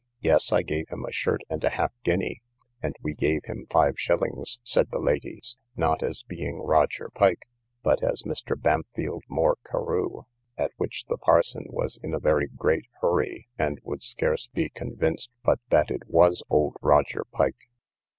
Yes, 0.21 0.51
I 0.51 0.63
gave 0.63 0.89
him 0.89 1.05
a 1.05 1.11
shirt 1.11 1.41
and 1.47 1.63
a 1.63 1.69
half 1.69 1.91
guinea: 2.03 2.41
and 2.81 2.95
we 3.03 3.13
gave 3.13 3.41
him 3.45 3.67
five 3.69 3.99
shillings, 3.99 4.57
said 4.63 4.89
the 4.89 4.97
ladies, 4.97 5.59
not 5.75 6.01
as 6.01 6.23
being 6.23 6.57
Roger 6.59 7.11
Pike, 7.13 7.45
but 7.83 8.01
as 8.03 8.23
Mr. 8.23 8.59
Bampfylde 8.59 9.21
Moore 9.29 9.57
Carew; 9.69 10.23
at 10.57 10.71
which 10.77 11.05
the 11.07 11.17
parson 11.17 11.65
was 11.69 11.99
in 12.01 12.15
a 12.15 12.19
very 12.19 12.47
great 12.47 12.87
hurry, 12.99 13.47
and 13.59 13.79
would 13.83 14.01
scarce 14.01 14.47
be 14.47 14.69
convinced 14.71 15.29
but 15.43 15.59
that 15.69 15.91
it 15.91 16.07
was 16.07 16.41
old 16.49 16.77
Roger 16.81 17.23
Pike. 17.31 17.69